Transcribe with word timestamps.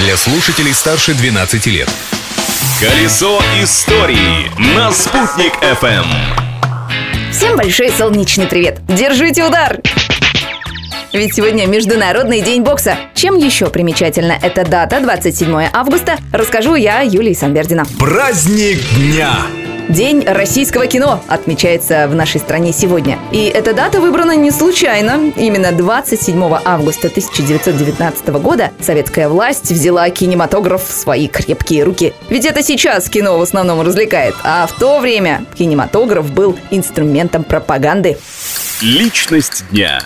для 0.00 0.16
слушателей 0.16 0.72
старше 0.72 1.14
12 1.14 1.66
лет. 1.66 1.88
Колесо 2.80 3.38
истории 3.62 4.50
на 4.74 4.90
«Спутник 4.92 5.52
FM. 5.62 6.06
Всем 7.30 7.56
большой 7.56 7.90
солнечный 7.90 8.46
привет! 8.46 8.80
Держите 8.88 9.44
удар! 9.44 9.78
Ведь 11.12 11.34
сегодня 11.34 11.66
Международный 11.66 12.40
день 12.40 12.62
бокса. 12.62 12.96
Чем 13.14 13.36
еще 13.36 13.66
примечательна 13.66 14.38
эта 14.40 14.64
дата, 14.64 15.00
27 15.00 15.68
августа, 15.72 16.16
расскажу 16.32 16.76
я, 16.76 17.02
Юлия 17.02 17.34
Санбердина. 17.34 17.84
Праздник 17.98 18.78
дня! 18.96 19.59
День 19.90 20.22
российского 20.24 20.86
кино 20.86 21.20
отмечается 21.26 22.06
в 22.06 22.14
нашей 22.14 22.40
стране 22.40 22.72
сегодня. 22.72 23.18
И 23.32 23.46
эта 23.46 23.74
дата 23.74 24.00
выбрана 24.00 24.36
не 24.36 24.52
случайно. 24.52 25.32
Именно 25.36 25.72
27 25.72 26.40
августа 26.64 27.08
1919 27.08 28.28
года 28.40 28.70
советская 28.78 29.28
власть 29.28 29.72
взяла 29.72 30.08
кинематограф 30.10 30.88
в 30.88 30.92
свои 30.92 31.26
крепкие 31.26 31.82
руки. 31.82 32.14
Ведь 32.28 32.44
это 32.46 32.62
сейчас 32.62 33.10
кино 33.10 33.36
в 33.36 33.42
основном 33.42 33.80
развлекает, 33.80 34.36
а 34.44 34.68
в 34.68 34.78
то 34.78 35.00
время 35.00 35.44
кинематограф 35.56 36.32
был 36.32 36.56
инструментом 36.70 37.42
пропаганды. 37.42 38.16
Личность 38.82 39.64
дня. 39.72 40.02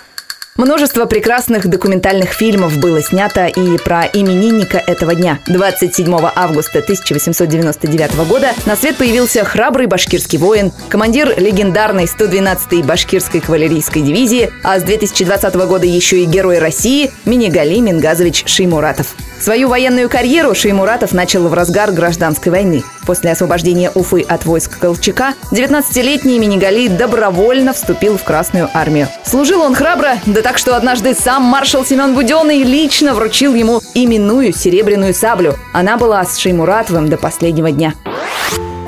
Множество 0.56 1.06
прекрасных 1.06 1.66
документальных 1.66 2.30
фильмов 2.30 2.78
было 2.78 3.02
снято 3.02 3.46
и 3.46 3.76
про 3.76 4.04
именинника 4.04 4.78
этого 4.78 5.12
дня. 5.16 5.40
27 5.48 6.14
августа 6.32 6.78
1899 6.78 8.14
года 8.28 8.52
на 8.64 8.76
свет 8.76 8.96
появился 8.96 9.44
храбрый 9.44 9.88
башкирский 9.88 10.38
воин, 10.38 10.70
командир 10.88 11.34
легендарной 11.36 12.04
112-й 12.04 12.84
башкирской 12.84 13.40
кавалерийской 13.40 14.02
дивизии, 14.02 14.52
а 14.62 14.78
с 14.78 14.84
2020 14.84 15.54
года 15.56 15.86
еще 15.86 16.22
и 16.22 16.24
герой 16.24 16.60
России 16.60 17.10
Минигали 17.24 17.80
Мингазович 17.80 18.44
Шеймуратов. 18.46 19.16
Свою 19.40 19.68
военную 19.68 20.08
карьеру 20.08 20.54
Шеймуратов 20.54 21.12
начал 21.12 21.48
в 21.48 21.54
разгар 21.54 21.90
гражданской 21.90 22.52
войны. 22.52 22.84
После 23.04 23.32
освобождения 23.32 23.90
Уфы 23.94 24.22
от 24.22 24.46
войск 24.46 24.78
Колчака 24.78 25.34
19-летний 25.50 26.38
Минигали 26.38 26.88
добровольно 26.88 27.74
вступил 27.74 28.16
в 28.16 28.22
Красную 28.22 28.70
армию. 28.72 29.08
Служил 29.26 29.60
он 29.60 29.74
храбро, 29.74 30.18
да 30.24 30.40
так 30.44 30.58
что 30.58 30.76
однажды 30.76 31.14
сам 31.14 31.42
маршал 31.42 31.86
Семен 31.86 32.14
Буденный 32.14 32.62
лично 32.64 33.14
вручил 33.14 33.54
ему 33.54 33.80
именную 33.94 34.52
серебряную 34.52 35.14
саблю. 35.14 35.54
Она 35.72 35.96
была 35.96 36.22
с 36.22 36.36
Шеймуратовым 36.36 37.08
до 37.08 37.16
последнего 37.16 37.72
дня. 37.72 37.94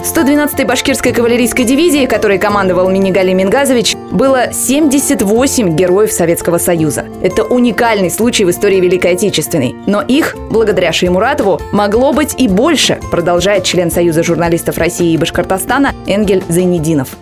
112-й 0.04 0.64
башкирской 0.64 1.12
кавалерийской 1.12 1.64
дивизии, 1.64 2.04
которой 2.04 2.38
командовал 2.38 2.90
Минигали 2.90 3.32
Мингазович, 3.32 3.96
было 4.16 4.52
78 4.52 5.76
героев 5.76 6.12
Советского 6.12 6.58
Союза. 6.58 7.04
Это 7.22 7.44
уникальный 7.44 8.10
случай 8.10 8.44
в 8.44 8.50
истории 8.50 8.80
Великой 8.80 9.12
Отечественной. 9.12 9.74
Но 9.86 10.02
их, 10.02 10.34
благодаря 10.50 10.92
Шеймуратову, 10.92 11.60
могло 11.72 12.12
быть 12.12 12.34
и 12.38 12.48
больше, 12.48 12.98
продолжает 13.10 13.64
член 13.64 13.90
Союза 13.90 14.22
журналистов 14.22 14.78
России 14.78 15.12
и 15.12 15.18
Башкортостана 15.18 15.94
Энгель 16.06 16.42
Зайнединов. 16.48 17.16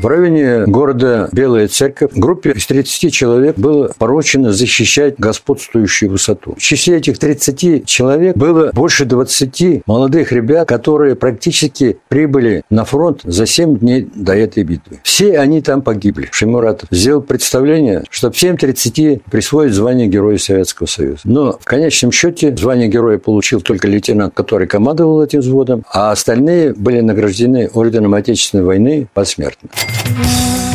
В 0.00 0.06
районе 0.06 0.64
города 0.66 1.28
Белая 1.32 1.66
Церковь 1.66 2.12
группе 2.14 2.52
из 2.52 2.66
30 2.66 3.12
человек 3.12 3.56
было 3.56 3.90
поручено 3.98 4.52
защищать 4.52 5.16
господствующую 5.18 6.12
высоту. 6.12 6.54
В 6.56 6.60
числе 6.60 6.98
этих 6.98 7.18
30 7.18 7.84
человек 7.84 8.36
было 8.36 8.70
больше 8.72 9.06
20 9.06 9.82
молодых 9.86 10.30
ребят, 10.30 10.68
которые 10.68 11.16
практически 11.16 11.98
прибыли 12.08 12.62
на 12.70 12.84
фронт 12.84 13.22
за 13.24 13.44
7 13.44 13.78
дней 13.78 14.08
до 14.14 14.36
этой 14.36 14.62
битвы. 14.62 15.00
Все 15.02 15.36
они 15.36 15.62
там 15.62 15.82
погибли. 15.82 16.28
Шеймуратов 16.38 16.88
сделал 16.92 17.20
представление, 17.20 18.04
что 18.10 18.30
всем 18.30 18.56
30 18.56 19.24
присвоить 19.24 19.72
звание 19.72 20.06
Героя 20.06 20.38
Советского 20.38 20.86
Союза. 20.86 21.18
Но 21.24 21.58
в 21.58 21.64
конечном 21.64 22.12
счете 22.12 22.56
звание 22.56 22.86
Героя 22.86 23.18
получил 23.18 23.60
только 23.60 23.88
лейтенант, 23.88 24.34
который 24.34 24.68
командовал 24.68 25.20
этим 25.20 25.40
взводом, 25.40 25.84
а 25.92 26.12
остальные 26.12 26.74
были 26.74 27.00
награждены 27.00 27.68
Орденом 27.74 28.14
Отечественной 28.14 28.62
войны 28.62 29.08
посмертно. 29.12 29.68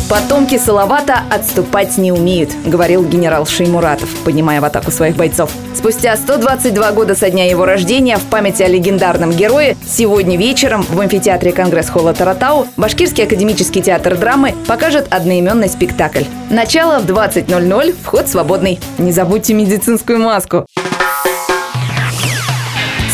Потомки 0.08 0.58
Салавата 0.58 1.22
отступать 1.30 1.96
не 1.96 2.12
умеют, 2.12 2.50
говорил 2.66 3.04
генерал 3.04 3.46
Шеймуратов, 3.46 4.08
поднимая 4.24 4.60
в 4.60 4.64
атаку 4.64 4.90
своих 4.90 5.16
бойцов. 5.16 5.50
Спустя 5.74 6.14
122 6.16 6.92
года 6.92 7.14
со 7.14 7.30
дня 7.30 7.48
его 7.48 7.64
рождения 7.64 8.18
в 8.18 8.22
память 8.24 8.60
о 8.60 8.68
легендарном 8.68 9.32
герое 9.32 9.76
сегодня 9.86 10.36
вечером 10.36 10.82
в 10.82 11.00
амфитеатре 11.00 11.52
Конгресс-холла 11.52 12.12
Таратау 12.12 12.66
Башкирский 12.76 13.24
академический 13.24 13.80
театр 13.80 14.16
драмы 14.16 14.54
покажет 14.66 15.06
одноименный 15.10 15.70
спектакль. 15.70 16.24
Начало 16.50 16.98
в 16.98 17.06
20.00, 17.06 17.96
вход 18.02 18.28
свободный. 18.28 18.80
Не 18.98 19.10
забудьте 19.10 19.54
медицинскую 19.54 20.18
маску. 20.18 20.66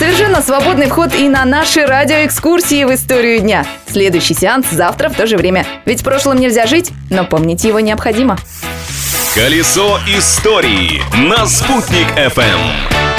Совершенно 0.00 0.41
свободный 0.41 0.87
вход 0.87 1.15
и 1.15 1.28
на 1.28 1.44
наши 1.44 1.84
радиоэкскурсии 1.84 2.84
в 2.84 2.94
историю 2.94 3.41
дня. 3.41 3.66
Следующий 3.87 4.33
сеанс 4.33 4.71
завтра 4.71 5.11
в 5.11 5.15
то 5.15 5.27
же 5.27 5.37
время. 5.37 5.66
Ведь 5.84 6.00
в 6.00 6.05
прошлом 6.05 6.38
нельзя 6.38 6.66
жить, 6.66 6.91
но 7.11 7.27
помнить 7.27 7.65
его 7.65 7.81
необходимо. 7.81 8.38
Колесо 9.34 10.00
истории 10.06 11.03
на 11.28 11.44
«Спутник 11.44 12.06
FM. 12.16 13.09